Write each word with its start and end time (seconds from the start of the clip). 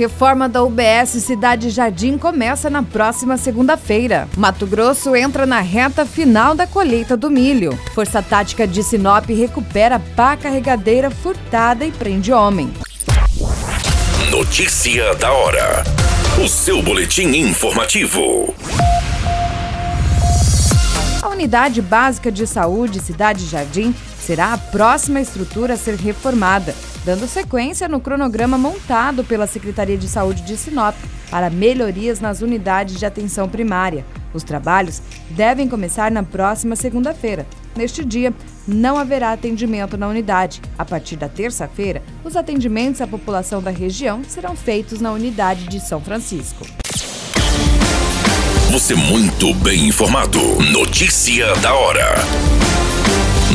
Reforma 0.00 0.48
da 0.48 0.62
UBS 0.62 1.10
Cidade 1.22 1.68
Jardim 1.68 2.16
começa 2.16 2.70
na 2.70 2.82
próxima 2.82 3.36
segunda-feira. 3.36 4.26
Mato 4.34 4.66
Grosso 4.66 5.14
entra 5.14 5.44
na 5.44 5.60
reta 5.60 6.06
final 6.06 6.54
da 6.54 6.66
colheita 6.66 7.18
do 7.18 7.30
milho. 7.30 7.78
Força 7.94 8.22
Tática 8.22 8.66
de 8.66 8.82
Sinop 8.82 9.28
recupera 9.28 10.00
pá 10.16 10.38
carregadeira 10.38 11.10
furtada 11.10 11.84
e 11.84 11.92
prende 11.92 12.32
homem. 12.32 12.72
Notícia 14.30 15.14
da 15.16 15.30
hora. 15.30 15.84
O 16.42 16.48
seu 16.48 16.82
boletim 16.82 17.36
informativo. 17.36 18.54
A 21.20 21.28
Unidade 21.28 21.82
Básica 21.82 22.32
de 22.32 22.46
Saúde 22.46 23.00
Cidade 23.00 23.44
Jardim 23.44 23.94
será 24.18 24.54
a 24.54 24.58
próxima 24.58 25.20
estrutura 25.20 25.74
a 25.74 25.76
ser 25.76 25.96
reformada, 25.96 26.74
dando 27.04 27.26
sequência 27.26 27.88
no 27.88 28.00
cronograma 28.00 28.58
montado 28.58 29.24
pela 29.24 29.46
Secretaria 29.46 29.96
de 29.96 30.08
Saúde 30.08 30.42
de 30.42 30.56
Sinop 30.56 30.94
para 31.30 31.50
melhorias 31.50 32.20
nas 32.20 32.42
unidades 32.42 32.98
de 32.98 33.06
atenção 33.06 33.48
primária. 33.48 34.04
Os 34.32 34.44
trabalhos 34.44 35.00
devem 35.30 35.68
começar 35.68 36.10
na 36.10 36.22
próxima 36.22 36.76
segunda-feira. 36.76 37.46
Neste 37.76 38.04
dia, 38.04 38.32
não 38.66 38.96
haverá 38.96 39.32
atendimento 39.32 39.96
na 39.96 40.08
unidade. 40.08 40.60
A 40.78 40.84
partir 40.84 41.16
da 41.16 41.28
terça-feira, 41.28 42.02
os 42.24 42.36
atendimentos 42.36 43.00
à 43.00 43.06
população 43.06 43.62
da 43.62 43.70
região 43.70 44.22
serão 44.24 44.54
feitos 44.54 45.00
na 45.00 45.12
unidade 45.12 45.66
de 45.68 45.80
São 45.80 46.00
Francisco. 46.00 46.66
Você 48.70 48.94
muito 48.94 49.52
bem 49.54 49.88
informado. 49.88 50.38
Notícia 50.72 51.54
da 51.56 51.74
hora. 51.74 52.59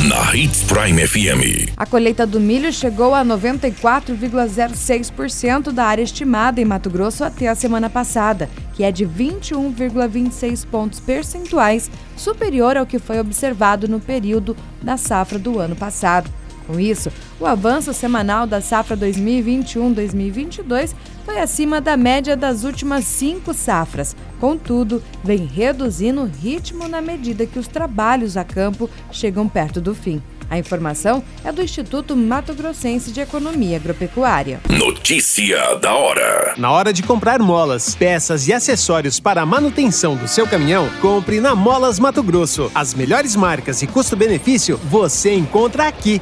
Na 0.03 0.35
Hits 0.35 0.65
Prime 0.65 1.07
FM. 1.07 1.71
A 1.77 1.85
colheita 1.85 2.27
do 2.27 2.37
milho 2.37 2.69
chegou 2.71 3.15
a 3.15 3.23
94,06% 3.23 5.71
da 5.71 5.85
área 5.85 6.03
estimada 6.03 6.59
em 6.59 6.65
Mato 6.65 6.89
Grosso 6.89 7.23
até 7.23 7.47
a 7.47 7.55
semana 7.55 7.89
passada, 7.89 8.49
que 8.73 8.83
é 8.83 8.91
de 8.91 9.07
21,26 9.07 10.67
pontos 10.67 10.99
percentuais 10.99 11.89
superior 12.17 12.75
ao 12.75 12.85
que 12.85 12.99
foi 12.99 13.21
observado 13.21 13.87
no 13.87 14.01
período 14.01 14.57
da 14.83 14.97
safra 14.97 15.39
do 15.39 15.59
ano 15.59 15.77
passado. 15.77 16.29
Com 16.67 16.79
isso, 16.79 17.11
o 17.39 17.45
avanço 17.45 17.93
semanal 17.93 18.47
da 18.47 18.59
safra 18.61 18.97
2021-2022 18.97 20.93
foi 21.23 21.39
acima 21.39 21.79
da 21.81 21.97
média 21.97 22.35
das 22.35 22.63
últimas 22.63 23.05
cinco 23.05 23.53
safras. 23.53 24.15
Contudo, 24.39 25.01
vem 25.23 25.45
reduzindo 25.45 26.21
o 26.21 26.25
ritmo 26.25 26.87
na 26.87 27.01
medida 27.01 27.45
que 27.45 27.59
os 27.59 27.67
trabalhos 27.67 28.37
a 28.37 28.43
campo 28.43 28.89
chegam 29.11 29.47
perto 29.47 29.79
do 29.81 29.95
fim. 29.95 30.21
A 30.49 30.59
informação 30.59 31.23
é 31.43 31.51
do 31.51 31.61
Instituto 31.61 32.15
Mato 32.15 32.53
Grossense 32.53 33.11
de 33.11 33.19
Economia 33.19 33.77
Agropecuária. 33.77 34.61
Notícia 34.69 35.75
da 35.75 35.95
hora. 35.95 36.53
Na 36.57 36.71
hora 36.71 36.93
de 36.93 37.01
comprar 37.01 37.39
molas, 37.39 37.95
peças 37.95 38.47
e 38.47 38.53
acessórios 38.53 39.19
para 39.19 39.41
a 39.41 39.45
manutenção 39.45 40.15
do 40.15 40.27
seu 40.27 40.47
caminhão, 40.47 40.87
compre 41.01 41.39
na 41.39 41.55
Molas 41.55 41.99
Mato 41.99 42.21
Grosso. 42.21 42.71
As 42.75 42.93
melhores 42.93 43.35
marcas 43.35 43.81
e 43.81 43.87
custo-benefício 43.87 44.79
você 44.83 45.33
encontra 45.33 45.87
aqui. 45.87 46.21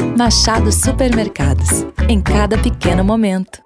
Machado 0.00 0.72
Supermercados. 0.72 1.84
Em 2.08 2.20
cada 2.20 2.56
pequeno 2.56 3.04
momento. 3.04 3.62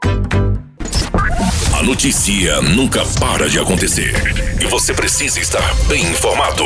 A 1.79 1.83
notícia 1.83 2.61
nunca 2.61 3.05
para 3.21 3.49
de 3.49 3.59
acontecer. 3.59 4.13
E 4.61 4.67
você 4.67 4.93
precisa 4.93 5.39
estar 5.39 5.63
bem 5.87 6.03
informado. 6.11 6.65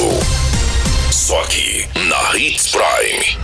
Só 1.10 1.42
aqui, 1.42 1.86
na 2.08 2.38
Hits 2.38 2.68
Prime. 2.68 3.38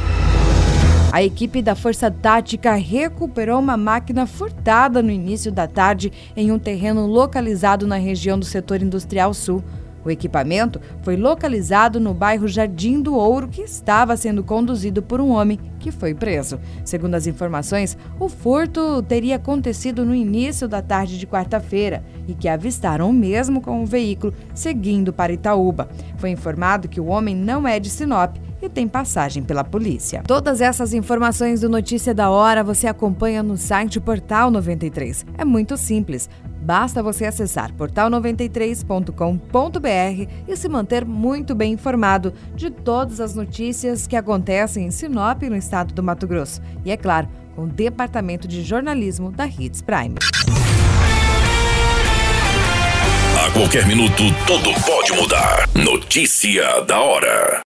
A 1.13 1.23
equipe 1.23 1.61
da 1.61 1.75
Força 1.75 2.11
Tática 2.11 2.75
recuperou 2.75 3.61
uma 3.61 3.77
máquina 3.77 4.27
furtada 4.27 5.03
no 5.03 5.11
início 5.11 5.53
da 5.53 5.67
tarde 5.67 6.11
em 6.35 6.51
um 6.51 6.59
terreno 6.59 7.07
localizado 7.07 7.87
na 7.87 7.97
região 7.97 8.39
do 8.39 8.45
setor 8.45 8.83
industrial 8.83 9.35
sul. 9.35 9.63
O 10.05 10.11
equipamento 10.11 10.81
foi 11.03 11.17
localizado 11.17 11.99
no 11.99 12.13
bairro 12.13 12.47
Jardim 12.47 13.01
do 13.01 13.15
Ouro, 13.15 13.49
que 13.49 13.63
estava 13.63 14.17
sendo 14.17 14.45
conduzido 14.45 15.03
por 15.03 15.21
um 15.21 15.31
homem 15.31 15.59
que 15.79 15.91
foi 15.91 16.15
preso. 16.15 16.59
Segundo 16.85 17.15
as 17.15 17.27
informações, 17.27 17.97
o 18.19 18.29
furto 18.29 19.03
teria 19.03 19.37
acontecido 19.37 20.05
no 20.05 20.15
início 20.15 20.69
da 20.69 20.83
tarde 20.83 21.19
de 21.19 21.27
quarta-feira 21.27 22.03
e 22.27 22.35
que 22.35 22.49
avistaram 22.49 23.13
mesmo 23.13 23.61
com 23.61 23.83
o 23.83 23.87
veículo 23.87 24.35
seguindo 24.55 25.13
para 25.13 25.33
Itaúba. 25.33 25.89
Foi 26.17 26.31
informado 26.31 26.89
que 26.89 27.01
o 27.01 27.07
homem 27.07 27.35
não 27.35 27.67
é 27.67 27.79
de 27.79 27.91
Sinop 27.91 28.37
e 28.63 28.69
tem 28.69 28.89
passagem 28.89 29.43
pela 29.43 29.63
polícia. 29.63 30.23
Todas 30.27 30.61
essas 30.61 30.95
informações 30.95 31.61
do 31.61 31.69
Notícia 31.69 32.15
da 32.15 32.31
Hora 32.31 32.65
você 32.65 32.87
acompanha 32.87 33.43
no 33.43 33.57
site 33.57 34.01
Portal 34.01 34.51
93. 34.51 35.27
É 35.37 35.45
muito 35.45 35.77
simples. 35.77 36.29
Basta 36.65 37.03
você 37.03 37.27
acessar 37.27 37.71
portal93.com.br 37.75 40.31
e 40.49 40.57
se 40.57 40.67
manter 40.67 41.05
muito 41.05 41.55
bem 41.55 41.75
informado 41.75 42.33
de 42.55 42.71
todas 42.71 43.21
as 43.21 43.35
notícias 43.35 44.07
que 44.07 44.17
acontecem 44.17 44.87
em 44.87 44.91
Sinop, 44.91 45.43
no 45.43 45.57
estado 45.57 45.93
do 45.93 46.03
Mato 46.03 46.27
Grosso. 46.27 46.63
E 46.83 46.91
é 46.91 46.97
claro, 46.97 47.29
com 47.55 47.65
o 47.65 47.69
Departamento 47.69 48.49
de 48.49 48.63
Jornalismo 48.63 49.31
da 49.31 49.47
Hits 49.47 49.83
Prime. 49.83 50.15
A 53.47 53.51
qualquer 53.51 53.87
minuto, 53.87 54.23
tudo 54.47 54.73
pode 54.87 55.13
mudar. 55.13 55.69
Notícia 55.75 56.81
da 56.87 56.99
hora. 56.99 57.63